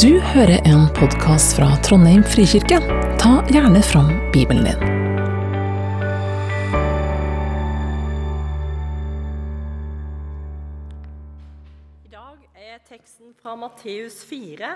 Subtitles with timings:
[0.00, 2.78] Du hører en podkast fra Trondheim frikirke.
[3.20, 4.78] Ta gjerne fram Bibelen din.
[12.06, 14.72] I dag er teksten fra Matteus 4.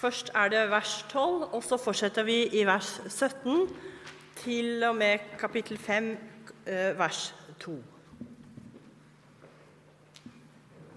[0.00, 3.68] Først er det vers 12, og så fortsetter vi i vers 17
[4.42, 6.16] til og med kapittel 5,
[6.66, 7.78] eh, vers 2.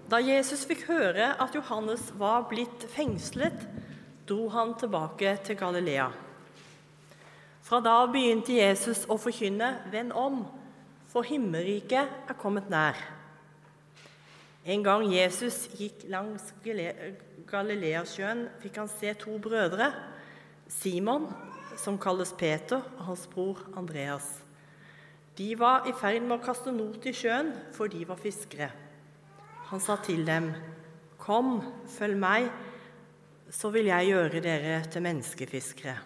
[0.06, 3.64] Da Jesus fikk høre at Johannes var blitt fengslet,
[4.28, 6.06] dro han tilbake til Galilea.
[7.66, 10.44] Fra da begynte Jesus å forkynne 'Vend om,
[11.10, 13.02] for himmelriket er kommet nær'.
[14.64, 16.54] En gang Jesus gikk langs
[17.50, 19.92] Galileasjøen, fikk han se to brødre.
[20.68, 21.34] Simon,
[21.76, 24.42] som kalles Peter, og hans bror Andreas.
[25.38, 28.85] De var i ferd med å kaste not i sjøen, for de var fiskere.
[29.70, 30.52] Han sa til dem,
[31.18, 32.50] 'Kom, følg meg,
[33.50, 35.98] så vil jeg gjøre dere til menneskefiskere.'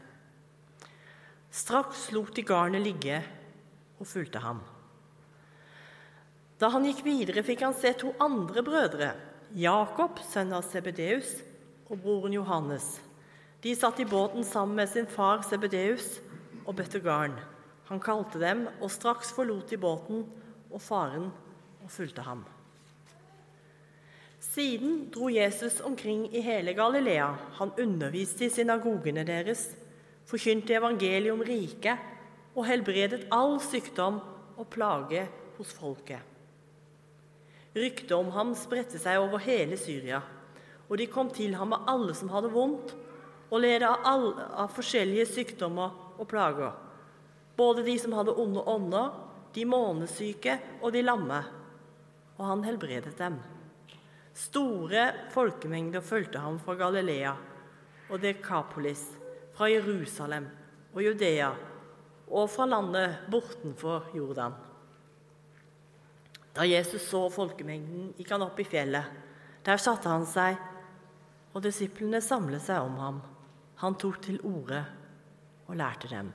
[1.50, 3.22] Straks lot de garnet ligge
[3.98, 4.60] og fulgte ham.
[6.60, 9.12] Da han gikk videre, fikk han se to andre brødre,
[9.56, 11.42] Jakob, sønn av Sebedeus,
[11.90, 13.00] og broren Johannes.
[13.60, 16.20] De satt i båten sammen med sin far Sebedeus
[16.64, 17.34] og bøtte garn.
[17.90, 20.24] Han kalte dem, og straks forlot de båten
[20.70, 21.32] og faren
[21.82, 22.44] og fulgte ham.
[24.40, 27.36] Siden dro Jesus omkring i hele Galilea.
[27.52, 29.66] Han underviste i synagogene deres,
[30.24, 32.00] forkynte evangeliet om riket
[32.54, 34.16] og helbredet all sykdom
[34.56, 35.26] og plage
[35.58, 36.24] hos folket.
[37.76, 40.22] Ryktet om ham spredte seg over hele Syria,
[40.88, 42.96] og de kom til ham med alle som hadde vondt,
[43.50, 46.72] og led av, alle, av forskjellige sykdommer og plager.
[47.58, 49.12] Både de som hadde onde ånder,
[49.54, 51.40] de månesyke og de lamme.
[52.38, 53.40] Og han helbredet dem.
[54.36, 57.34] Store folkemengder fulgte ham fra Galilea
[58.10, 59.02] og Dekapolis,
[59.54, 60.46] fra Jerusalem
[60.94, 61.50] og Judea
[62.30, 64.54] og fra landet bortenfor Jordan.
[66.54, 69.06] Da Jesus så folkemengden, gikk han opp i fjellet.
[69.66, 70.58] Der satte han seg,
[71.54, 73.20] og disiplene samlet seg om ham.
[73.82, 74.82] Han tok til orde
[75.66, 76.30] og lærte dem.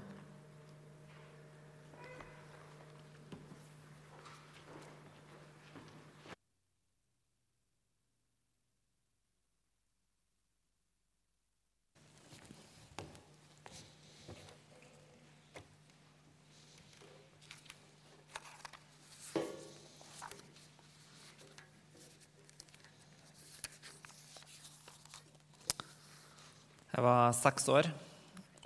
[27.05, 27.87] Jeg var seks år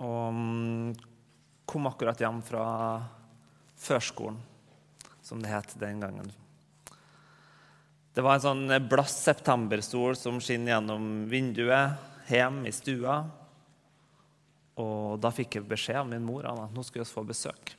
[0.00, 0.92] og mm,
[1.68, 2.62] kom akkurat hjem fra
[3.76, 4.38] førskolen,
[5.20, 6.30] som det het den gangen.
[8.16, 13.18] Det var en sånn blass septemberstol som skinner gjennom vinduet hjemme i stua.
[14.80, 17.74] Og da fikk jeg beskjed av min mor om at nå skulle vi få besøk.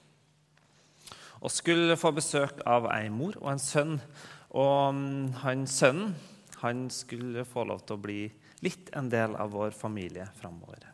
[1.42, 3.98] Og skulle få besøk av ei mor og en sønn.
[4.54, 6.14] Og mm, han sønnen
[6.62, 8.22] han skulle få lov til å bli
[8.62, 10.86] litt en del av vår familie framover.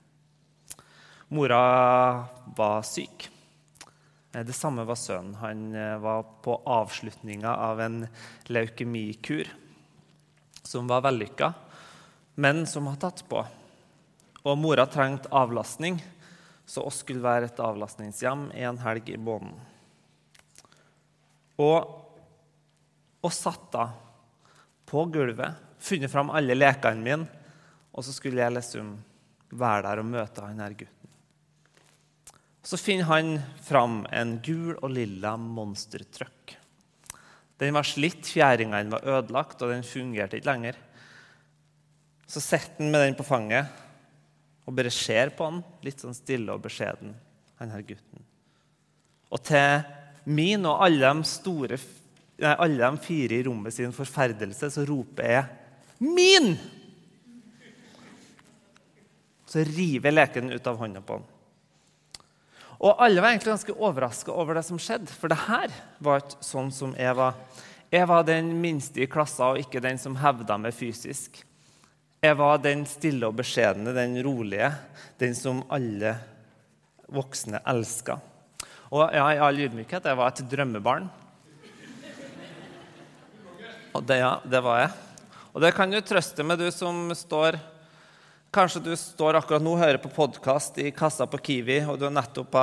[1.28, 3.30] Mora var syk.
[4.34, 5.36] Eh, Det samme var sønnen.
[5.36, 8.08] Han eh, var på avslutninga av en
[8.48, 9.48] leukemikur
[10.64, 11.54] som var vellykka,
[12.36, 13.46] men som har tatt på.
[14.44, 16.00] Og mora trengte avlastning,
[16.66, 19.56] så oss skulle være et avlastningshjem en helg i måneden.
[21.58, 21.88] Og
[23.24, 23.90] oss satt da
[24.88, 27.37] på gulvet, funnet fram alle lekene mine,
[27.98, 28.94] og så skulle jeg liksom
[29.58, 31.14] være der og møte han her gutten.
[32.68, 36.54] Så finner han fram en gul og lilla monstertruck.
[37.58, 40.78] Den var slitt, fjæringene var ødelagt, og den fungerte ikke lenger.
[42.28, 43.84] Så sitter han med den på fanget
[44.68, 47.14] og bare ser på han, litt sånn stille og beskjeden,
[47.58, 48.26] han her gutten.
[49.32, 49.86] Og til
[50.28, 51.80] min og alle de, store,
[52.44, 55.46] nei, alle de fire i rommet sin forferdelse så roper jeg
[56.04, 56.77] 'Min!'
[59.48, 61.28] Så river jeg leken ut av hånda på han.
[62.78, 65.72] Og alle var egentlig ganske overraska over det som skjedde, for det her
[66.04, 67.40] var ikke sånn som jeg var.
[67.90, 71.40] Jeg var den minste i klassa og ikke den som hevda meg fysisk.
[72.22, 74.70] Jeg var den stille og beskjedne, den rolige,
[75.22, 76.18] den som alle
[77.14, 78.18] voksne elska.
[78.92, 81.10] Og ja, i all ydmykhet, jeg var et drømmebarn.
[83.98, 84.94] Og det, ja, det var jeg.
[85.56, 87.58] Og det kan du trøste med, du som står
[88.58, 92.08] Kanskje du står akkurat nå og hører på podkast i kassa på Kiwi, og du
[92.08, 92.56] har nettopp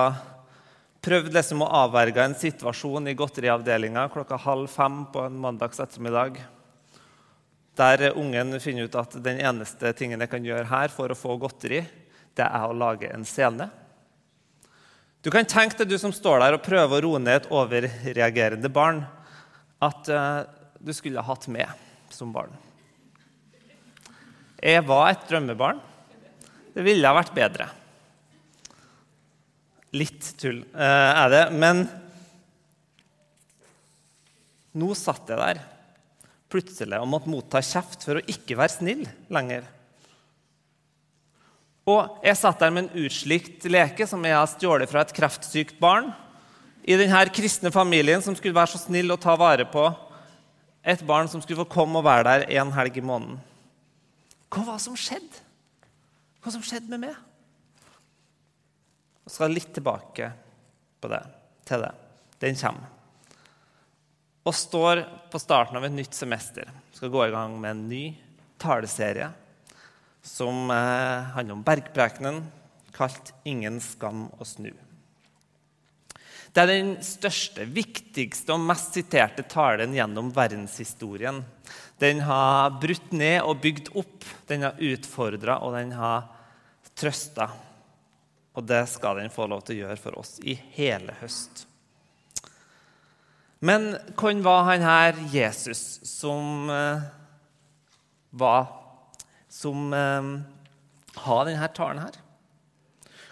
[1.06, 6.40] prøvd liksom å avverge en situasjon i godteriavdelinga klokka halv fem på en mandags ettermiddag.
[7.78, 11.38] Der ungen finner ut at den eneste tingen jeg kan gjøre her for å få
[11.46, 11.84] godteri,
[12.34, 13.70] det er å lage en scene.
[15.22, 18.66] Du kan tenke deg, du som står der og prøver å roe ned et overreagerende
[18.82, 19.04] barn,
[19.78, 20.42] at uh,
[20.74, 21.70] du skulle ha hatt med
[22.10, 22.50] som barn.
[24.64, 25.80] Jeg var et drømmebarn.
[26.72, 27.68] Det ville ha vært bedre.
[29.94, 31.84] Litt tull uh, er det, men
[34.74, 35.60] nå satt jeg der
[36.50, 39.68] plutselig og måtte motta kjeft for å ikke være snill lenger.
[41.84, 45.76] Og jeg satt der med en utslikt leke som jeg har stjålet fra et kreftsykt
[45.82, 46.08] barn.
[46.84, 49.90] I denne kristne familien som skulle være så snill å ta vare på
[50.84, 53.38] et barn som skulle få komme og være der en helg i måneden.
[54.54, 55.44] Hva var det som skjedde?
[56.44, 57.16] Hva som skjedde med meg?
[59.24, 60.32] Jeg skal litt tilbake
[61.04, 61.22] det,
[61.68, 61.94] til det.
[62.40, 62.94] Den kommer
[64.44, 65.02] og står
[65.32, 66.68] på starten av et nytt semester.
[66.92, 68.02] Skal gå i gang med en ny
[68.60, 69.30] taleserie
[70.24, 72.42] som eh, handler om bergprekenen,
[72.94, 74.76] kalt 'Ingen skam å snu'.
[76.54, 81.40] Det er den største, viktigste og mest siterte talen gjennom verdenshistorien.
[81.98, 86.28] Den har brutt ned og bygd opp, den har utfordra og den har
[86.94, 87.48] trøsta.
[88.54, 91.64] Og det skal den få lov til å gjøre for oss i hele høst.
[93.64, 97.04] Men hvem var han her Jesus som eh,
[98.30, 98.66] var
[99.48, 100.30] Som eh,
[101.24, 102.16] har denne talen her?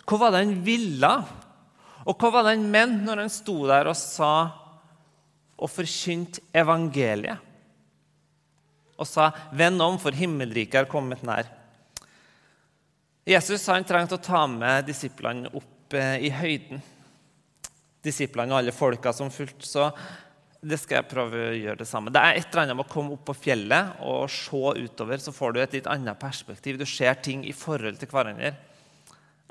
[0.06, 1.12] Hva var det han ville?
[2.06, 4.34] Og hva var det han mente når han sto der og sa
[5.62, 7.50] og forkynte evangeliet?
[8.98, 11.50] Og sa 'Venn om, for himmelriket er kommet nær'.
[13.26, 16.82] Jesus han trengte å ta med disiplene opp uh, i høyden
[18.02, 19.66] disiplene og alle folka som fulgte.
[19.66, 19.86] Så
[20.62, 22.12] det skal jeg prøve å gjøre det samme.
[22.14, 25.34] Det er et eller annet med å komme opp på fjellet og se utover, så
[25.34, 26.78] får du et litt annet perspektiv.
[26.78, 28.54] Du ser ting i forhold til hverandre.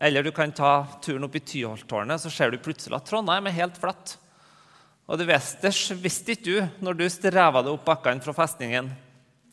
[0.01, 3.57] Eller du kan ta turen opp i Tyholttårnet, så ser du plutselig at Trondheim er
[3.59, 4.15] helt flatt.
[5.05, 8.89] Og det visste ikke du når du streva deg opp bakkene fra festningen,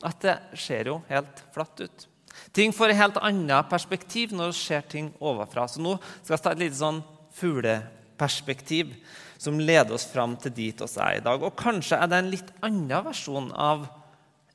[0.07, 2.09] at det ser jo helt flatt ut.
[2.55, 5.67] Ting får et helt annet perspektiv når du ser ting overfra.
[5.69, 7.03] Så nå skal vi ta et lite sånn
[7.39, 8.95] fugleperspektiv
[9.39, 11.43] som leder oss fram til dit vi er i dag.
[11.43, 13.89] Og kanskje er det en litt annen versjon av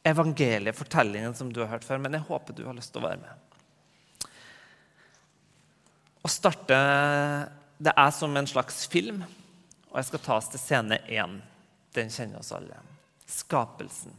[0.04, 3.08] evangeliet, fortellingen som du har hørt før, men jeg håper du har lyst til å
[3.08, 3.43] være med.
[6.24, 6.76] Å starte
[7.84, 9.24] Det er som en slags film,
[9.92, 11.40] og jeg skal ta oss til scene én.
[11.94, 12.78] Den kjenner oss alle.
[13.28, 14.14] Skapelsen.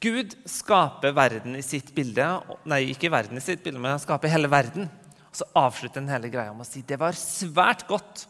[0.00, 2.24] Gud skaper verden i sitt bilde.
[2.64, 4.88] Nei, ikke verden i sitt bilde, men han skaper hele verden.
[5.28, 8.24] Og så avslutter han hele greia med å si det var svært godt.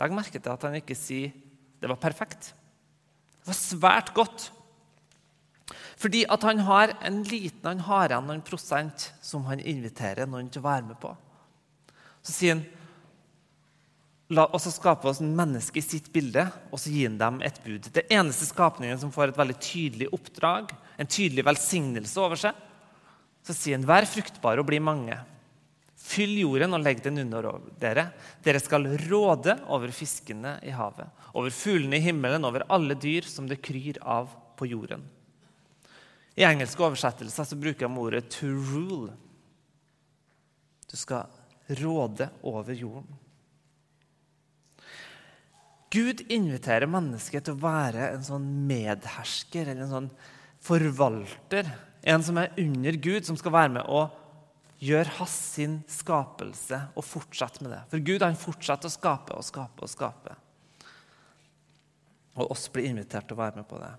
[0.00, 1.32] Legg merke til at han ikke sier
[1.80, 2.52] det var perfekt.
[3.40, 4.50] Det var svært godt.
[6.00, 10.52] Fordi at han har en liten han har igjen noen prosent som han inviterer noen
[10.52, 11.16] til å være med på.
[12.22, 12.66] Så sier han
[14.30, 17.88] La oss skape oss en menneske i sitt bilde, og så han dem et bud.
[17.90, 20.70] Det eneste skapningen som får et veldig tydelig oppdrag,
[21.02, 22.60] en tydelig velsignelse over seg.
[23.42, 25.16] Så sier han, vær fruktbare og bli mange.
[25.98, 27.48] Fyll jorden og legg den under
[27.82, 28.06] dere.
[28.46, 33.50] Dere skal råde over fiskene i havet, over fuglene i himmelen, over alle dyr som
[33.50, 35.02] det kryr av på jorden.
[36.38, 39.12] I engelske oversettelser så bruker de ordet 'to rule'.
[40.86, 41.26] Du skal
[41.78, 43.18] råde over jorden.
[45.90, 50.10] Gud inviterer mennesket til å være en sånn medhersker eller en sånn
[50.62, 51.66] forvalter.
[52.06, 54.04] En som er under Gud, som skal være med å
[54.80, 57.80] gjøre hans sin skapelse og fortsette med det.
[57.90, 60.36] For Gud han fortsetter å skape og skape og skape.
[62.38, 63.90] Og oss blir invitert til å være med på det.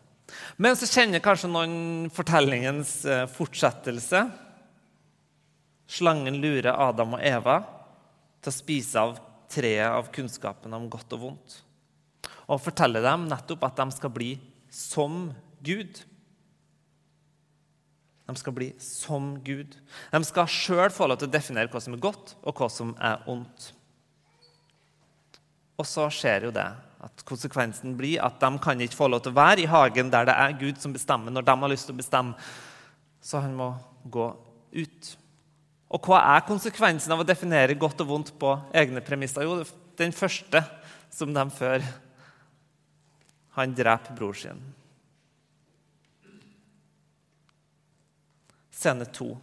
[0.63, 4.23] Men så kjenner kanskje noen fortellingens eh, fortsettelse.
[5.91, 7.57] Slangen lurer Adam og Eva
[8.41, 9.17] til å spise av
[9.51, 11.57] treet av kunnskapen om godt og vondt.
[12.47, 14.31] Og forteller dem nettopp at de skal bli
[14.71, 15.25] som
[15.63, 15.99] Gud.
[18.27, 19.75] De skal bli som Gud.
[20.13, 22.95] De skal sjøl få lov til å definere hva som er godt, og hva som
[22.95, 23.71] er ondt.
[25.81, 26.69] Og så skjer jo det
[27.01, 30.27] at konsekvensen blir at de kan ikke få lov til å være i hagen der
[30.29, 32.51] det er Gud som bestemmer når de har lyst til å bestemme.
[33.21, 33.73] Så han må
[34.05, 34.29] gå
[34.77, 35.15] ut.
[35.91, 39.43] Og hva er konsekvensen av å definere godt og vondt på egne premisser?
[39.43, 39.61] Jo,
[39.99, 40.63] den første
[41.11, 41.83] som de før
[43.51, 44.61] Han dreper bror sin.
[48.81, 49.35] scene to,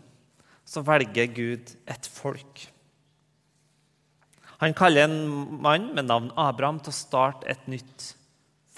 [0.67, 2.65] så velger Gud et folk.
[4.59, 5.19] Han kaller en
[5.63, 8.13] mann med navn Abraham til å starte et nytt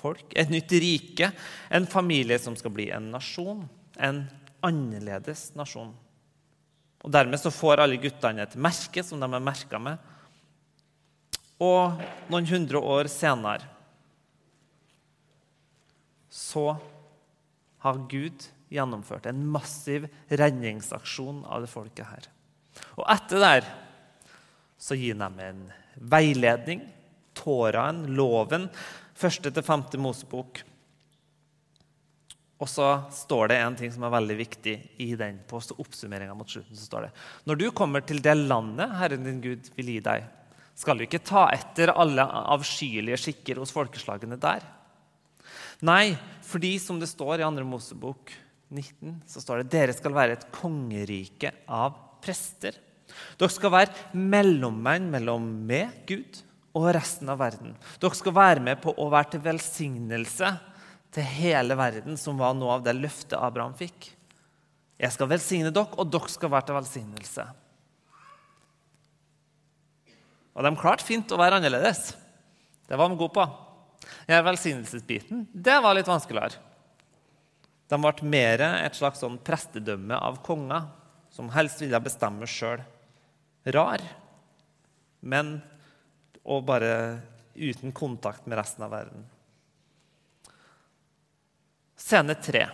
[0.01, 1.31] folk, et nytt rike,
[1.73, 3.69] en familie som skal bli en nasjon.
[4.01, 4.23] en
[4.65, 5.91] annerledes nasjon.
[7.01, 9.99] Og Dermed så får alle guttene et merke som de er merka med.
[11.61, 12.01] Og
[12.33, 13.69] noen hundre år senere
[16.31, 16.73] så
[17.85, 22.29] har Gud gjennomført en massiv redningsaksjon av det folket her.
[22.97, 23.69] Og etter der
[24.81, 25.65] så gir de en
[26.13, 26.85] veiledning,
[27.37, 28.67] Tåraen, loven,
[29.17, 30.63] første til femte Mosebok.
[32.61, 36.49] Og så står det en ting som er veldig viktig i den på oppsummeringa mot
[36.49, 36.77] slutten.
[36.77, 37.11] så står det,
[37.49, 40.27] Når du kommer til det landet Herren din Gud vil gi deg,
[40.77, 44.65] skal du ikke ta etter alle avskyelige skikker hos folkeslagene der.
[45.85, 46.13] Nei,
[46.45, 47.65] fordi som det står i 2.
[47.65, 48.33] Mosebok
[48.71, 52.77] 19, så står det dere skal være et kongerike av prester.
[53.41, 56.43] Dere skal være mellommenn mellom meg, Gud,
[56.77, 57.73] og resten av verden.
[58.01, 60.53] Dere skal være med på å være til velsignelse
[61.15, 64.13] til hele verden, som var noe av det løftet Abraham fikk.
[65.01, 67.47] Jeg skal velsigne dere, og dere skal være til velsignelse.
[70.55, 72.11] Og de klarte fint å være annerledes.
[72.91, 73.47] Det var de gode på.
[74.29, 76.59] Ja, velsignelsesbiten det var litt vanskeligere.
[77.91, 80.87] De ble mer et slags sånn prestedømme av konger,
[81.35, 82.83] som helst ville bestemme sjøl.
[83.75, 84.03] Rar,
[85.21, 85.59] men
[86.45, 86.93] og bare
[87.55, 89.27] uten kontakt med resten av verden.
[92.11, 92.65] Scene tre.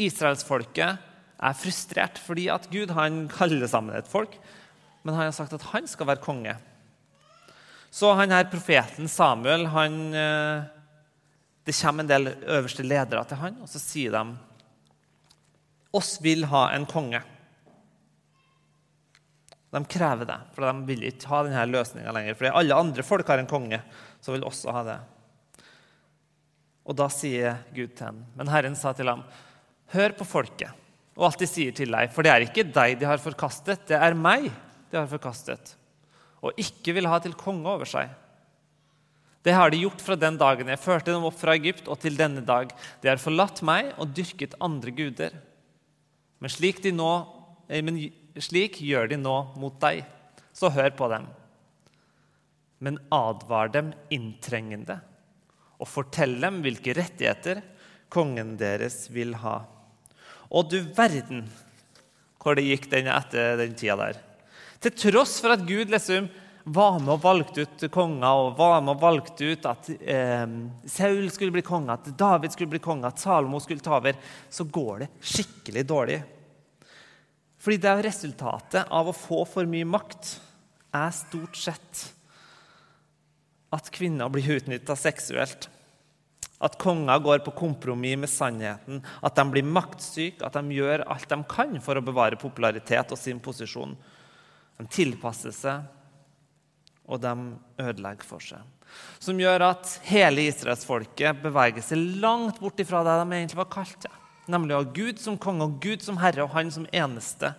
[0.00, 1.08] Israelsfolket
[1.42, 4.38] er frustrert fordi at Gud han kaller sammen et folk,
[5.02, 6.54] men han har sagt at han skal være konge.
[7.92, 10.62] Så han her profeten Samuel han, eh,
[11.64, 14.36] Det kommer en del øverste ledere til han, og så sier de
[15.94, 17.20] oss vil ha en konge.
[19.70, 22.34] De krever det, for de vil ikke ha denne løsninga lenger.
[22.34, 23.78] For alle andre folk har en konge,
[24.20, 24.98] så vil også ha det.
[26.82, 29.22] Og da sier Gud til ham, men Herren sa til ham,
[29.94, 30.82] hør på folket
[31.16, 33.98] og alt de sier til deg, for det er ikke deg de har forkastet, det
[33.98, 34.48] er meg
[34.92, 35.74] de har forkastet,
[36.40, 38.08] og ikke vil ha til konge over seg.
[39.42, 42.16] Det har de gjort fra den dagen jeg førte dem opp fra Egypt, og til
[42.16, 42.70] denne dag.
[43.02, 45.34] De har forlatt meg og dyrket andre guder.
[46.38, 47.12] Men slik, nå,
[47.68, 47.98] eh, men
[48.38, 50.04] slik gjør de nå mot deg,
[50.54, 51.26] så hør på dem.
[52.82, 55.00] Men advar dem inntrengende
[55.82, 57.62] og fortell dem hvilke rettigheter
[58.12, 59.62] kongen deres vil ha.
[60.52, 61.46] Og du verden
[62.42, 64.18] hvor det gikk den etter den tida der.
[64.82, 66.26] Til tross for at Gud liksom
[66.64, 70.44] var med og valgte ut konger og var med og valgte ut at eh,
[70.90, 74.18] Saul skulle bli konge, at David skulle bli konge, at Salomo skulle ta over,
[74.50, 76.20] så går det skikkelig dårlig.
[77.62, 80.36] Fordi det er resultatet av å få for mye makt
[80.98, 82.08] er stort sett
[83.72, 85.68] at kvinner blir utnytta seksuelt.
[86.62, 91.26] At konger går på kompromiss med sannheten, at de blir maktsyke, at de gjør alt
[91.30, 93.96] de kan for å bevare popularitet og sin posisjon.
[94.78, 95.88] De tilpasser seg,
[97.08, 97.34] og de
[97.82, 98.62] ødelegger for seg.
[99.22, 103.98] Som gjør at hele israelsfolket beveger seg langt bort ifra det de egentlig var kalt
[104.04, 104.18] til.
[104.52, 107.54] Nemlig å ha Gud som konge og Gud som herre og han som eneste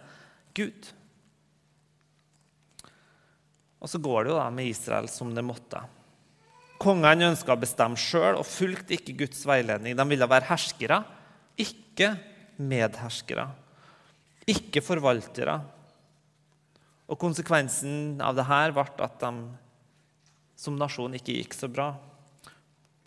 [0.55, 0.91] Gud.
[3.83, 5.81] Og så går det jo da med Israel som det måtte.
[6.83, 9.95] Kongene ønska å bestemme sjøl og fulgte ikke Guds veiledning.
[9.95, 10.99] De ville være herskere,
[11.55, 12.11] ikke
[12.59, 13.47] medherskere.
[14.51, 15.55] Ikke forvaltere.
[17.07, 19.31] Og Konsekvensen av det her ble at de
[20.59, 21.89] som nasjon ikke gikk så bra.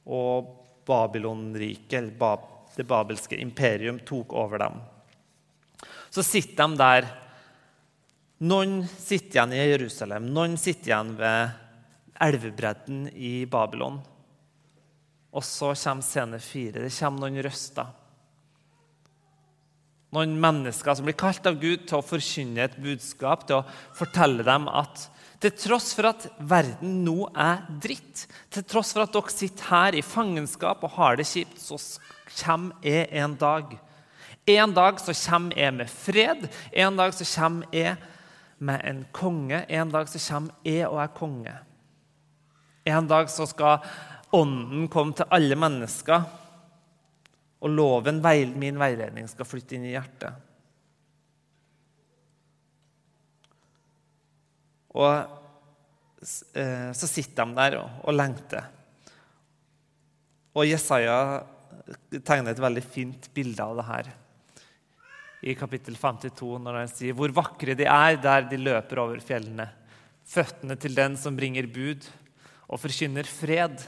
[0.06, 0.52] Og
[0.86, 2.42] Babylonriket, eller
[2.76, 4.80] det babelske imperium, tok over dem.
[6.12, 7.08] Så sitter de der.
[8.46, 11.62] Noen sitter igjen i Jerusalem, noen sitter igjen ved
[12.22, 14.00] elvebredden i Babylon.
[15.36, 16.84] Og så kommer scene fire.
[16.86, 17.92] Det kommer noen røster.
[20.16, 24.46] Noen mennesker som blir kalt av Gud til å forkynne et budskap, til å fortelle
[24.46, 25.08] dem at
[25.42, 29.98] til tross for at verden nå er dritt, til tross for at dere sitter her
[29.98, 31.76] i fangenskap og har det kjipt, så
[32.38, 33.76] kommer jeg en dag.
[34.48, 36.48] En dag så kommer jeg med fred.
[36.72, 37.96] En dag så kommer jeg
[38.58, 39.64] med en konge.
[39.68, 41.56] En dag så kommer jeg og er konge.
[42.86, 43.82] En dag så skal
[44.36, 46.24] Ånden komme til alle mennesker,
[47.62, 48.18] og loven,
[48.58, 50.34] min veiledning, skal flytte inn i hjertet.
[54.96, 58.68] Og eh, så sitter de der og, lengter.
[60.56, 61.16] Og Jesaja
[62.24, 64.12] tegner et veldig fint bilde av det her
[65.46, 69.68] i kapittel 52, når han sier hvor vakre de er der de løper over fjellene.
[70.26, 72.08] Føttene til den som bringer bud,
[72.66, 73.80] og forkynner fred.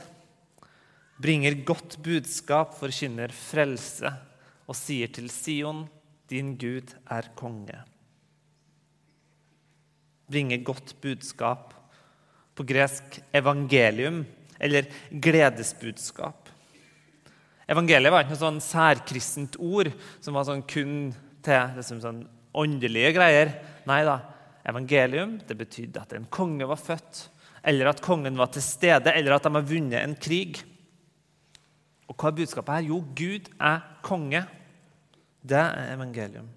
[1.18, 4.12] Bringer godt budskap, forkynner frelse
[4.68, 5.86] og sier til Sion,
[6.30, 7.80] din Gud er konge.
[10.28, 11.72] Bringer godt budskap,
[12.54, 14.24] på gresk evangelium,
[14.58, 16.48] eller gledesbudskap.
[17.70, 19.92] Evangeliet var ikke noe sånn særkristent ord
[20.24, 21.12] som var sånn kun
[21.44, 22.22] til liksom sånn
[22.58, 23.52] åndelige greier.
[23.88, 24.18] Nei da.
[24.68, 27.28] Evangelium det betydde at en konge var født,
[27.68, 30.62] eller at kongen var til stede, eller at de har vunnet en krig.
[32.08, 32.86] Og hva er budskapet her?
[32.88, 34.40] Jo, Gud er konge.
[35.44, 36.48] Det er evangelium.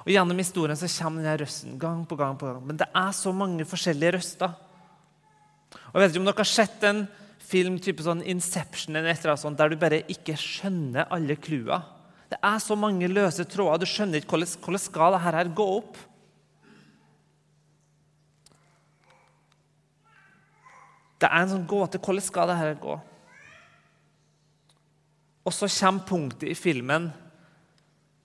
[0.00, 2.36] Og Gjennom historien så kommer denne røsten gang på gang.
[2.38, 2.66] på gang.
[2.66, 4.50] Men det er så mange forskjellige røster.
[5.92, 7.04] Og jeg vet ikke om dere har sett en
[7.50, 11.36] film type sånn Inception eller et eller annet sånt, der du bare ikke skjønner alle
[11.36, 11.82] cloua.
[12.30, 13.82] Det er så mange løse tråder.
[13.82, 15.98] Du skjønner ikke hvordan, hvordan skal dette her gå opp.
[21.20, 22.00] Det er en sånn gåte.
[22.00, 22.96] Hvordan skal dette gå?
[25.44, 27.10] Og så kommer punktet i filmen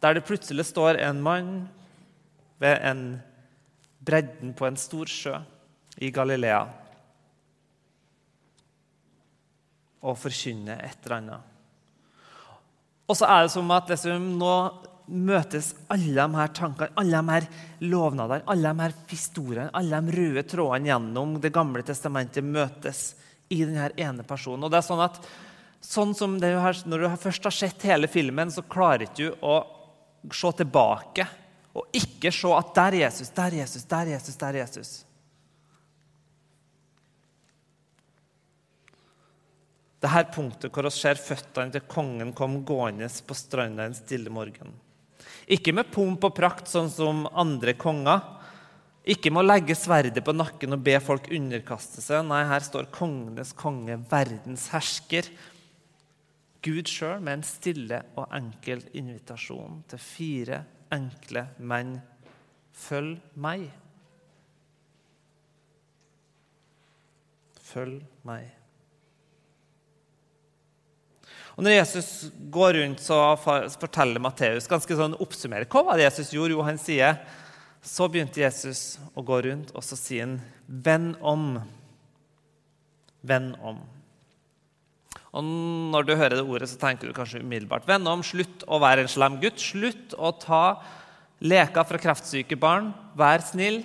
[0.04, 1.52] der det plutselig står en mann
[2.62, 3.04] ved en
[4.06, 5.40] bredden på en stor sjø
[5.98, 6.60] i Galilea
[10.06, 11.54] og forkynner et eller annet.
[13.10, 14.54] Og så er det som at liksom, nå
[15.08, 17.48] møtes alle de her tankene, alle de her
[17.86, 23.16] lovnadene, alle de her historiene, alle de røde trådene gjennom Det gamle testamentet møtes
[23.50, 24.66] i denne ene personen.
[24.66, 25.20] Og det er sånn at
[25.86, 29.64] sånn som her, Når du først har sett hele filmen, så klarer ikke du å
[30.34, 31.28] se tilbake
[31.76, 34.64] og ikke se at der er Jesus, der er Jesus, der er Jesus, der er
[34.64, 34.94] Jesus.
[40.00, 44.30] Det her punktet hvor vi ser føttene til kongen kom gående på stranda en stille
[44.30, 44.74] morgen.
[45.46, 48.24] Ikke med pomp og prakt, sånn som andre konger.
[49.06, 52.24] Ikke med å legge sverdet på nakken og be folk underkaste seg.
[52.26, 55.30] Nei, her står kongenes konge, verdens hersker.
[56.66, 60.64] Gud sjøl med en stille og enkel invitasjon til fire
[60.96, 62.00] enkle menn.
[62.74, 63.70] Følg meg.
[67.70, 68.55] Følg meg.
[71.56, 72.10] Og Når Jesus
[72.52, 76.56] går rundt, så forteller Matteus ganske sånn oppsummerer hva var det Jesus gjorde.
[76.58, 77.20] Jo, han sier,
[77.86, 81.62] Så begynte Jesus å gå rundt, og så sier han, 'Venn om'.
[83.22, 83.78] Venn om.
[85.36, 88.80] Og Når du hører det ordet, så tenker du kanskje umiddelbart Venn om, slutt å
[88.80, 89.60] være en slem gutt.
[89.60, 90.82] Slutt å ta
[91.40, 92.94] leker fra kreftsyke barn.
[93.16, 93.84] Vær snill.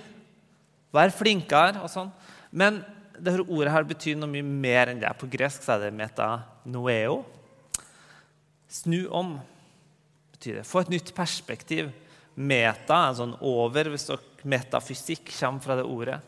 [0.94, 2.10] Vær flinkere og sånn.
[2.50, 2.84] Men
[3.18, 5.10] dette ordet her betyr noe mye mer enn det.
[5.18, 7.24] På gresk er det metanoeo.
[8.70, 9.34] Snu om
[10.30, 10.66] betyr det.
[10.68, 11.90] Få et nytt perspektiv.
[12.38, 14.06] Meta er sånn over, hvis
[14.46, 16.20] metafysikk kommer fra det ordet.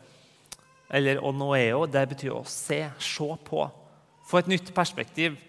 [0.93, 3.63] Eller onoeo, det betyr å se, se på.
[4.27, 5.39] Få et nytt perspektiv.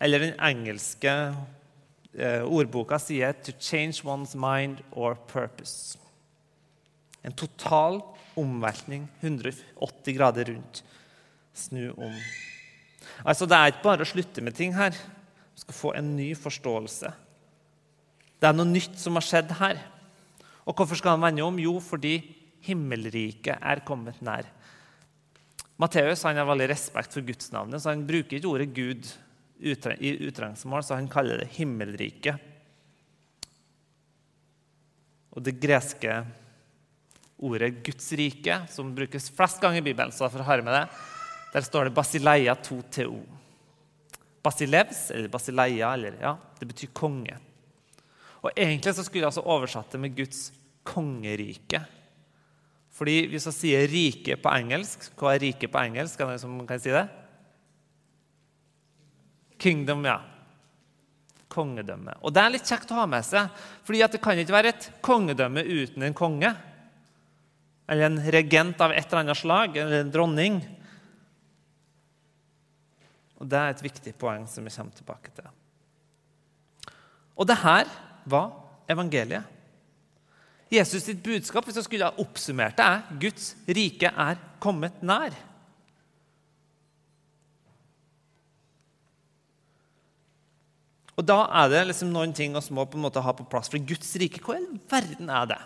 [0.00, 1.12] Eller den engelske
[2.16, 5.98] eh, ordboka sier 'to change one's mind or purpose'.
[7.22, 8.00] En total
[8.34, 10.82] omveltning 180 grader rundt.
[11.54, 12.14] Snu om.
[13.24, 14.96] Altså, Det er ikke bare å slutte med ting her
[15.60, 17.12] skal få en ny forståelse.
[18.40, 19.80] Det er noe nytt som har skjedd her.
[20.64, 21.58] Og hvorfor skal han vende om?
[21.60, 22.18] Jo, fordi
[22.64, 24.48] himmelriket er kommet nær.
[25.80, 29.08] Matteus har veldig respekt for gudsnavnet, så han bruker ikke ordet Gud
[29.60, 32.36] i utrengsmål, så han kaller det himmelriket.
[35.36, 36.18] Og det greske
[37.40, 40.86] ordet Guds rike, som brukes flest ganger i Bibelen, så derfor har jeg med det,
[41.54, 43.22] der står det basileia to teo.
[44.42, 47.36] Basilevs eller Basileia eller, ja, det betyr konge.
[48.40, 50.48] Og Egentlig så skulle jeg altså oversatt det med Guds
[50.86, 51.82] kongerike.
[52.90, 56.18] Fordi Hvis jeg sier 'rike' på engelsk Hva er 'rike' på engelsk?
[56.18, 57.08] Kan jeg, kan jeg si det?
[59.58, 60.20] Kingdom, ja.
[61.48, 62.14] Kongedømme.
[62.22, 63.48] Og Det er litt kjekt å ha med seg,
[63.84, 66.54] fordi det kan ikke være et kongedømme uten en konge.
[67.88, 70.60] Eller en regent av et eller annet slag, eller en dronning.
[73.40, 75.48] Og Det er et viktig poeng som vi kommer tilbake til.
[77.40, 77.88] Og det her
[78.28, 78.52] var
[78.88, 79.44] evangeliet.
[80.70, 85.34] Jesus sitt budskap hvis jeg skulle ha oppsummert det, er Guds rike er kommet nær.
[91.16, 93.68] Og Da er det liksom noen ting vi må på en måte ha på plass.
[93.68, 95.58] For Guds rike, hva i all verden er det?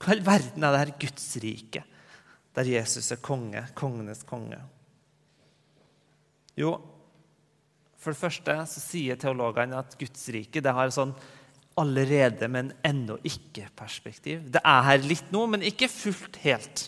[0.00, 1.84] Hva i all verden er det her Guds rike,
[2.56, 4.58] der Jesus er konge, kongenes konge?
[6.56, 6.76] Jo,
[8.00, 11.14] for det første så sier teologene at Guds rike det har sånn
[11.76, 14.46] allerede, men ennå ikke-perspektiv.
[14.52, 16.86] Det er her litt nå, men ikke fullt helt.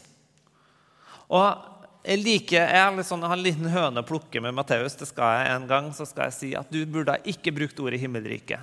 [1.28, 1.66] Og
[2.08, 4.96] jeg liker, jeg sånn, jeg har en liten høne å plukke med Matteus.
[4.96, 8.00] Det skal jeg en gang, så skal jeg si at du burde ikke brukt ordet
[8.00, 8.62] himmelrike.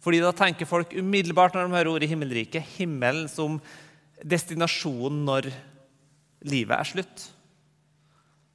[0.00, 3.58] Fordi da tenker folk umiddelbart når de hører ordet himmelrike, himmelen som
[4.24, 5.50] destinasjonen når
[6.48, 7.26] livet er slutt.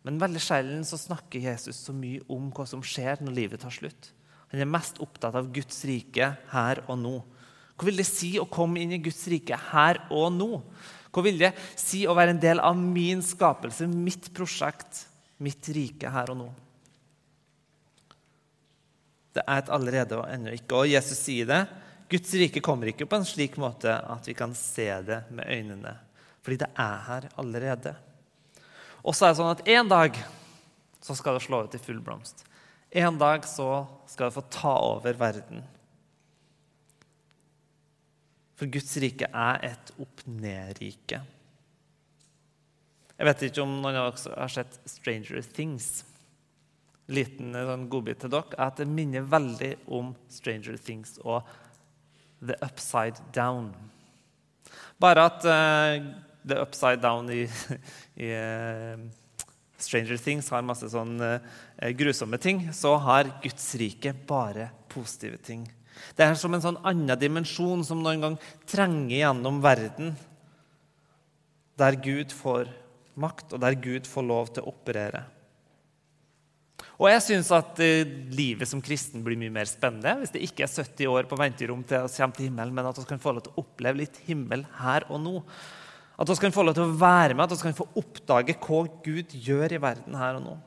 [0.07, 3.73] Men veldig sjelden så snakker Jesus så mye om hva som skjer når livet tar
[3.73, 4.09] slutt.
[4.51, 7.13] Han er mest opptatt av Guds rike her og nå.
[7.77, 10.49] Hva vil det si å komme inn i Guds rike her og nå?
[11.11, 15.05] Hva vil det si å være en del av min skapelse, mitt prosjekt,
[15.43, 16.49] mitt rike her og nå?
[19.31, 20.81] Det er et allerede og ennå ikke.
[20.81, 21.61] Og Jesus sier det.
[22.11, 25.93] Guds rike kommer ikke på en slik måte at vi kan se det med øynene.
[26.43, 27.95] Fordi det er her allerede.
[29.01, 30.17] Og så er det sånn at en dag
[31.01, 32.43] så skal det slå ut i full blomst.
[32.91, 35.63] En dag så skal det få ta over verden.
[38.59, 41.21] For Guds rike er et opp-ned-rike.
[43.17, 46.03] Jeg vet ikke om noen av dere har sett 'Stranger Things'
[47.11, 51.47] liten eh, sånn godbit til dere, er at det minner veldig om Stranger Things og
[52.41, 53.73] The Upside Down.
[55.01, 55.97] Bare at uh,
[56.47, 57.43] The Upside Down i,
[58.25, 58.97] i uh,
[59.81, 61.37] Stranger Things har masse sånn uh,
[61.97, 65.65] grusomme ting, så har Guds rike bare positive ting.
[66.17, 68.37] Det er som en sånn annen dimensjon som noen gang
[68.69, 70.15] trenger gjennom verden,
[71.81, 72.69] der Gud får
[73.19, 75.23] makt, og der Gud får lov til å operere.
[77.01, 77.79] Og jeg syns at
[78.33, 81.81] livet som kristen blir mye mer spennende hvis det ikke er 70 år på venterom
[81.87, 84.19] til å komme til himmelen, men at vi kan få lov til å oppleve litt
[84.27, 85.33] himmel her og nå.
[86.21, 88.83] At vi kan få lov til å være med, at vi kan få oppdage hva
[89.01, 90.57] Gud gjør i verden her og nå.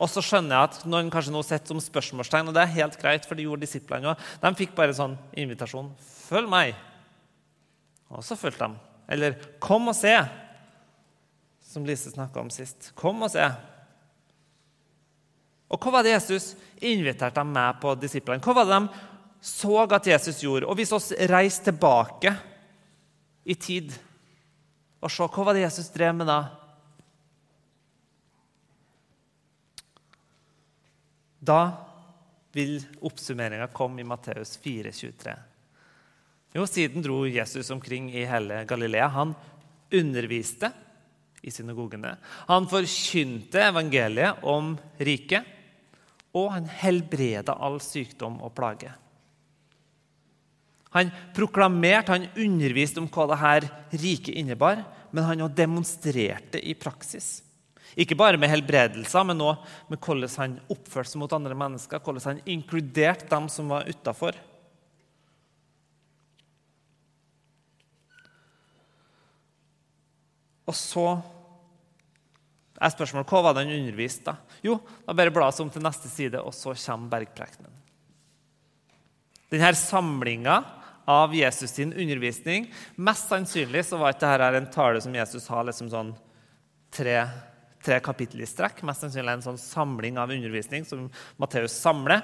[0.00, 2.96] Og så skjønner jeg at noen kanskje nå sitter som spørsmålstegn, og det er helt
[2.98, 4.22] greit, for de gjorde disiplene òg.
[4.40, 6.80] De fikk bare sånn invitasjon 'Følg meg'.
[8.10, 8.80] Og så fulgte de.
[9.08, 10.28] Eller 'Kom og se',
[11.60, 12.92] som Lise snakka om sist.
[12.96, 13.44] Kom og se.
[15.70, 18.40] Og hva var det Jesus inviterte dem med på disiplene?
[18.40, 18.88] Hva var det de
[19.40, 20.66] så at Jesus gjorde?
[20.66, 22.36] Og hvis oss reiser tilbake
[23.44, 23.94] i tid
[25.02, 26.40] og se hva var det Jesus drev med da?
[31.42, 31.62] Da
[32.54, 35.34] vil oppsummeringa komme i Matteus 4,23.
[36.54, 39.08] Jo, siden dro Jesus omkring i hele Galilea.
[39.08, 39.32] Han
[39.92, 40.70] underviste
[41.42, 42.14] i synagogene.
[42.46, 45.48] Han forkynte evangeliet om riket
[46.38, 48.92] og han helbreda all sykdom og plage.
[50.92, 57.40] Han proklamerte, han underviste om hva dette riket innebar, men han også demonstrerte i praksis.
[57.96, 62.24] Ikke bare med helbredelser, men også med hvordan han oppførte seg mot andre mennesker, hvordan
[62.28, 64.36] han inkluderte dem som var utafor.
[70.68, 71.06] Og så
[72.82, 74.32] er spørsmålet hva var det han underviste?
[74.32, 74.58] da?
[74.64, 77.80] Jo, da bare blas om til neste side, og så kommer bergprekenen.
[79.52, 80.62] Denne samlinga
[81.04, 85.66] av Jesus sin undervisning Mest sannsynlig så var ikke dette en tale som Jesus har
[85.66, 86.12] liksom sånn
[86.92, 87.16] tre,
[87.82, 88.82] tre kapittel i strekk.
[88.86, 91.08] Mest sannsynlig en sånn samling av undervisning som
[91.40, 92.20] Matteus samler.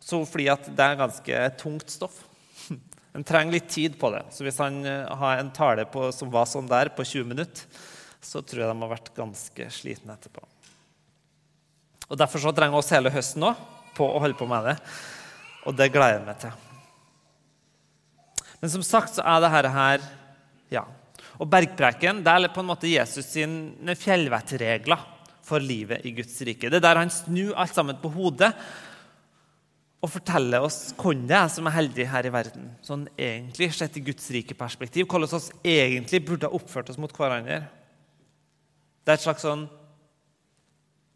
[0.00, 2.22] Så fordi at det er ganske tungt stoff.
[3.10, 4.20] En trenger litt tid på det.
[4.30, 7.82] Så hvis han eh, har en tale på, som var sånn der, på 20 minutter,
[8.22, 10.44] så tror jeg de har vært ganske slitne etterpå.
[12.06, 13.50] Og Derfor så trenger vi hele høsten nå
[13.96, 14.76] på å holde på med det.
[15.66, 16.69] Og det gleder jeg meg til.
[18.60, 20.08] Men som sagt så er det her
[20.70, 20.84] ja.
[21.40, 25.08] Og bergpreken det er på en måte Jesus sine fjellvettregler
[25.46, 26.68] for livet i Guds rike.
[26.68, 28.52] Det er der han snur alt sammen på hodet
[30.00, 32.70] og forteller oss hvem det er som er heldig her i verden.
[32.84, 35.08] Sånn egentlig sett i Guds rike perspektiv.
[35.10, 37.62] Hvordan vi egentlig burde ha oppført oss mot hverandre.
[39.04, 39.68] Det er et slags sånn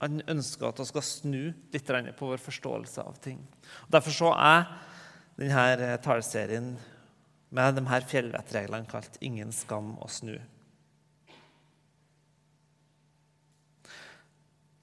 [0.02, 3.38] Han ønsker at vi skal snu litt på vår forståelse av ting.
[3.86, 4.66] Og derfor så er
[5.38, 6.74] denne taleserien
[7.54, 10.40] med de her fjellvettreglene kalt 'Ingen skam å snu'.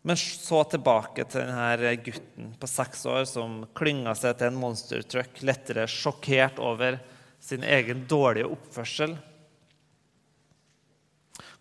[0.02, 5.44] Men så tilbake til denne gutten på seks år som klynga seg til en monstertruck,
[5.46, 6.98] lettere sjokkert over
[7.42, 9.14] sin egen dårlige oppførsel.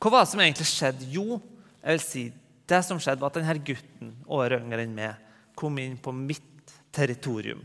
[0.00, 1.10] Hva var det som egentlig skjedde?
[1.12, 1.40] Jo,
[1.82, 2.22] jeg vil si,
[2.70, 6.72] det som skjedde, var at denne gutten året yngre enn meg kom inn på mitt
[6.96, 7.60] territorium.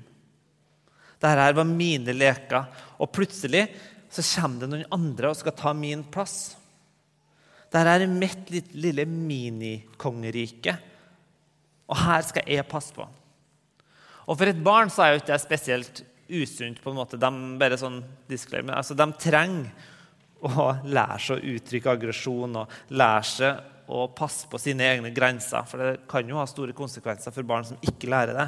[1.15, 2.67] Dette her var mine leker,
[2.99, 3.65] og plutselig
[4.12, 6.56] så kommer det noen andre og skal ta min plass.
[7.71, 10.75] Dette er mitt lille minikongerike,
[11.91, 13.06] og her skal jeg passe på.
[14.25, 16.82] Og For et barn så er jo ikke det spesielt usunt.
[16.82, 17.17] på en måte.
[17.17, 18.04] De bare sånn
[18.73, 19.69] altså de trenger
[20.41, 25.65] å lære seg å uttrykke aggresjon og lære seg å passe på sine egne grenser.
[25.69, 28.47] For det kan jo ha store konsekvenser for barn som ikke lærer det.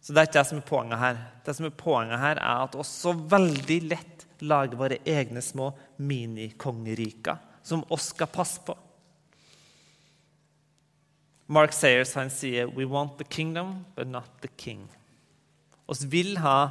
[0.00, 1.22] Så det er ikke det som er poenget her.
[1.44, 5.72] Det som er poenget her, er at oss så veldig lett lager våre egne små
[5.98, 8.76] minikongeriker som oss skal passe på.
[11.48, 14.84] Mark Sayers han sier «We want the kingdom, but not the king».
[15.88, 16.70] Oss vil ha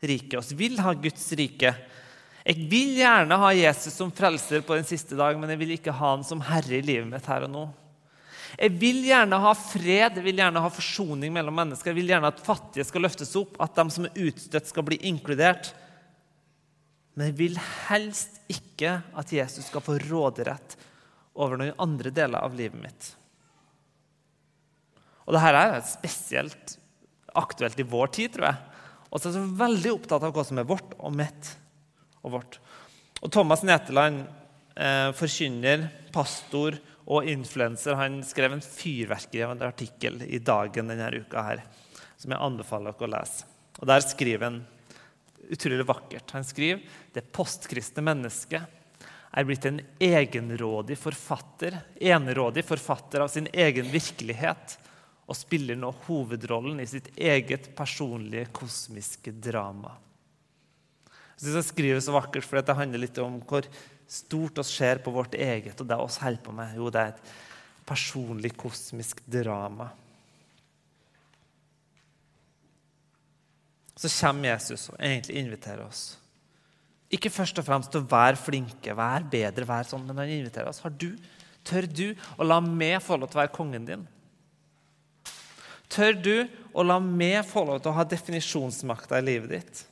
[0.00, 1.72] riket, oss vil ha Guds rike.
[2.44, 5.94] Jeg vil gjerne ha Jesus som frelser på den siste dag, men jeg vil ikke
[5.96, 7.64] ha han som herre i livet mitt her og nå.
[8.54, 11.90] Jeg vil gjerne ha fred, jeg vil gjerne ha forsoning mellom mennesker.
[11.90, 15.00] Jeg vil gjerne at fattige skal løftes opp, at de som er utstøtt, skal bli
[15.10, 15.72] inkludert.
[17.14, 20.78] Men jeg vil helst ikke at Jesus skal få råderett
[21.34, 23.10] over noen andre deler av livet mitt.
[25.24, 26.76] Og dette er spesielt
[27.34, 28.80] aktuelt i vår tid, tror jeg.
[29.10, 31.54] Og så er jeg veldig opptatt av hva som er vårt og mitt
[32.22, 32.58] og vårt.
[33.22, 34.26] Og Thomas Neteland,
[34.76, 41.64] eh, forkynner, pastor og influenser, han skrev en fyrverkeri artikkel i Dagen denne uka her,
[42.16, 43.50] som jeg anbefaler dere å lese.
[43.80, 44.62] Og Der skriver han
[45.50, 46.32] utrolig vakkert.
[46.32, 46.80] Han skriver
[47.12, 48.80] det postkristne mennesket
[49.34, 54.78] er blitt en egenrådig forfatter, enerådig forfatter av sin egen virkelighet
[55.24, 59.96] og spiller nå hovedrollen i sitt eget personlige kosmiske drama.
[61.34, 63.66] Jeg synes han skriver så vakkert, for Det handler litt om hvor
[64.14, 66.76] stort oss ser på vårt eget, og det oss holder på med.
[66.78, 67.34] Jo, det er et
[67.86, 69.90] personlig kosmisk drama.
[73.94, 76.04] Så kommer Jesus og egentlig inviterer oss.
[77.14, 80.70] Ikke først og fremst til å være flinke, være bedre, være sånn, men han inviterer
[80.70, 80.82] oss.
[80.82, 81.12] Har du,
[81.64, 84.02] Tør du å la meg få lov til å være kongen din?
[85.92, 86.34] Tør du
[86.76, 89.84] å la meg få lov til å ha definisjonsmakta i livet ditt?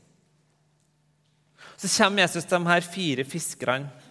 [1.81, 4.02] Så kommer Jesus til de her fire fiskerne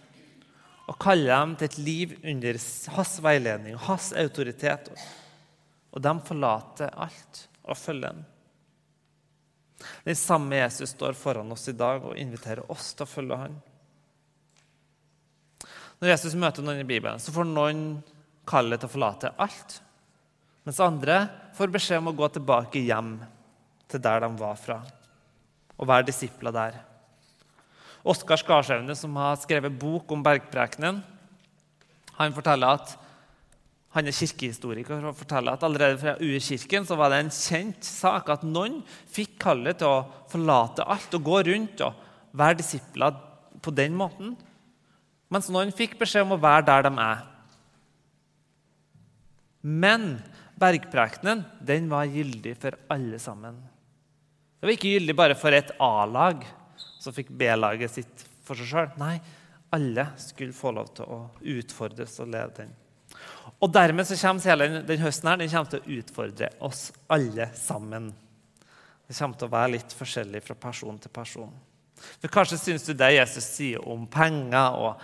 [1.02, 2.58] kaller dem til et liv under
[2.96, 4.92] hans veiledning hans autoritet.
[5.92, 8.22] Og de forlater alt og følger ham.
[10.06, 13.56] Den samme Jesus står foran oss i dag og inviterer oss til å følge ham.
[16.02, 17.82] Når Jesus møter noen i Bibelen, så får noen
[18.48, 19.76] kallet til å forlate alt.
[20.66, 21.18] Mens andre
[21.58, 23.16] får beskjed om å gå tilbake hjem
[23.90, 24.80] til der de var fra,
[25.76, 26.78] og være disipler der.
[28.02, 31.00] Oskar Skarsaune, som har skrevet bok om bergprekenen,
[32.18, 32.96] han forteller at
[33.92, 38.30] han er kirkehistoriker og forteller at allerede fra urkirken så var det en kjent sak
[38.32, 38.80] at noen
[39.12, 41.98] fikk kallet til å forlate alt og gå rundt og
[42.32, 43.18] være disipler
[43.62, 44.32] på den måten,
[45.32, 47.20] mens noen fikk beskjed om å være der de er.
[49.62, 50.08] Men
[50.58, 53.60] bergprekenen den var gyldig for alle sammen.
[54.58, 56.42] Det var ikke gyldig bare for et A-lag
[57.02, 58.92] som fikk B-laget sitt for seg sjøl.
[59.00, 59.16] Nei,
[59.74, 61.18] alle skulle få lov til å
[61.56, 62.72] utfordres og leve den.
[63.62, 68.10] Og dermed så kommer hele den, høsten her, den til å utfordre oss alle sammen.
[69.06, 71.52] Det kommer til å være litt forskjellig fra person til person.
[72.18, 75.02] For Kanskje syns du det Jesus sier om penger og,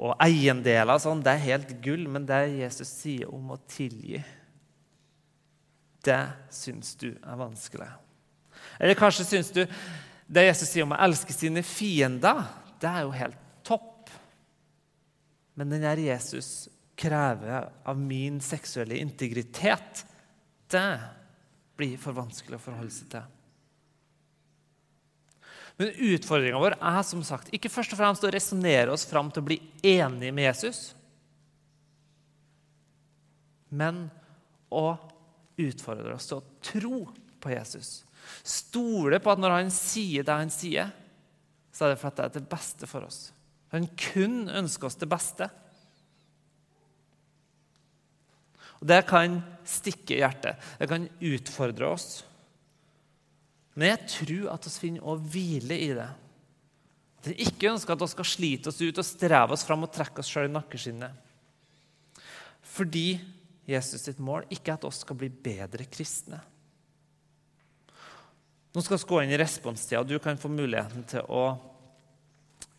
[0.00, 4.22] og eiendeler, sånn, det er helt gull, men det Jesus sier om å tilgi
[6.04, 7.88] det syns du er vanskelig.
[8.80, 9.66] Eller kanskje syns du
[10.30, 12.44] det Jesus sier om å elske sine fiender,
[12.78, 14.12] det er jo helt topp.
[15.58, 16.68] Men den der Jesus
[17.00, 20.04] krever av min seksuelle integritet,
[20.70, 21.00] det
[21.80, 23.26] blir for vanskelig å forholde seg til.
[25.80, 29.42] Men utfordringa vår er som sagt ikke først og fremst å resonnere oss fram til
[29.42, 30.90] å bli enige med Jesus,
[33.70, 34.04] men
[34.70, 34.92] å
[35.60, 37.00] utfordre oss til å tro
[37.40, 38.02] på Jesus.
[38.46, 40.92] Stole på at når han sier det han sier,
[41.72, 43.30] så er det for at det er det beste for oss.
[43.74, 45.46] Han kun ønsker oss det beste.
[48.80, 50.58] Og Det kan stikke i hjertet.
[50.80, 52.08] Det kan utfordre oss.
[53.76, 56.08] Men jeg tror at vi finner å hvile i det.
[57.20, 59.92] At vi ikke ønsker at vi skal slite oss ut og streve oss fram og
[59.94, 61.28] trekke oss sjøl i nakkeskinnet.
[62.70, 63.20] Fordi
[63.70, 66.40] Jesus sitt mål, ikke er at oss skal bli bedre kristne.
[68.72, 71.44] Nå skal vi gå inn i responstida, du kan få muligheten til å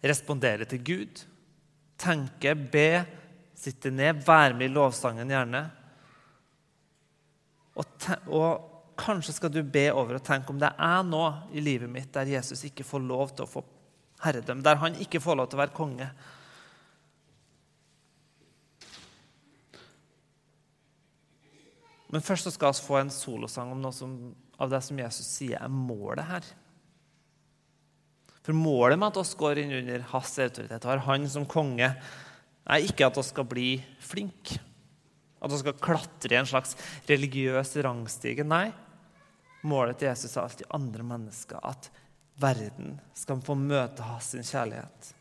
[0.02, 1.22] respondere til Gud.
[2.00, 3.04] Tenke, be,
[3.60, 5.66] sitte ned, være med i lovsangen gjerne.
[7.76, 8.68] Og, og,
[9.02, 12.30] kanskje skal du be over og tenke om det er noe i livet mitt der
[12.30, 13.64] Jesus ikke får lov til å få
[14.22, 16.10] herredømme, der han ikke får lov til å være konge.
[22.12, 24.18] Men først så skal vi få en solosang om noe som,
[24.60, 26.50] av det som Jesus sier er målet her.
[28.42, 31.92] For målet med at oss går inn under hans autoritet og har han som konge,
[32.62, 33.70] er ikke at vi skal bli
[34.02, 34.60] flinke,
[35.42, 36.76] at vi skal klatre i en slags
[37.10, 38.46] religiøs rangstige.
[38.46, 38.70] Nei,
[39.62, 41.60] Målet til Jesus er alltid andre mennesker.
[41.62, 41.90] At
[42.42, 45.12] verden skal få møte hans kjærlighet.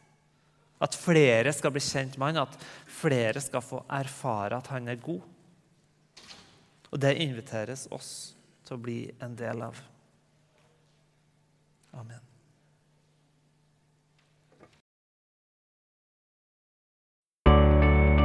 [0.80, 5.02] At flere skal bli kjent med han, at flere skal få erfare at han er
[5.02, 5.20] god.
[6.90, 8.10] Og det inviteres oss
[8.66, 9.74] til å bli en del av.
[11.94, 12.20] Amen.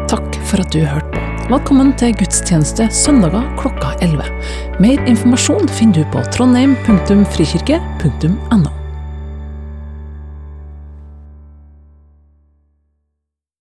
[0.10, 1.20] Takk for at du hørte på.
[1.46, 4.24] Velkommen til gudstjeneste søndager klokka 11.
[4.82, 8.85] Mer informasjon finner du på trondheim.frikirke.no.